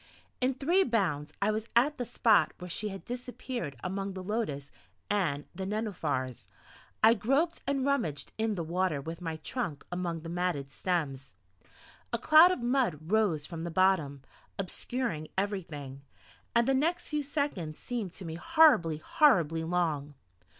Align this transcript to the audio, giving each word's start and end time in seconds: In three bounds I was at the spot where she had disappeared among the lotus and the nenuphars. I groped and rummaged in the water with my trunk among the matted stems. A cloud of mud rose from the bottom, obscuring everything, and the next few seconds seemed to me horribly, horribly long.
In 0.41 0.55
three 0.55 0.83
bounds 0.83 1.31
I 1.43 1.51
was 1.51 1.67
at 1.75 1.99
the 1.99 2.05
spot 2.05 2.53
where 2.57 2.67
she 2.71 2.87
had 2.89 3.05
disappeared 3.05 3.75
among 3.83 4.13
the 4.13 4.23
lotus 4.23 4.71
and 5.11 5.45
the 5.53 5.63
nenuphars. 5.63 6.47
I 7.03 7.13
groped 7.13 7.61
and 7.67 7.85
rummaged 7.85 8.31
in 8.39 8.55
the 8.55 8.63
water 8.63 8.99
with 8.99 9.21
my 9.21 9.35
trunk 9.35 9.85
among 9.91 10.21
the 10.21 10.27
matted 10.29 10.71
stems. 10.71 11.35
A 12.11 12.17
cloud 12.17 12.51
of 12.51 12.63
mud 12.63 13.11
rose 13.11 13.45
from 13.45 13.63
the 13.63 13.69
bottom, 13.69 14.23
obscuring 14.57 15.27
everything, 15.37 16.01
and 16.55 16.67
the 16.67 16.73
next 16.73 17.09
few 17.09 17.21
seconds 17.21 17.77
seemed 17.77 18.11
to 18.13 18.25
me 18.25 18.33
horribly, 18.33 18.97
horribly 18.97 19.63
long. 19.63 20.15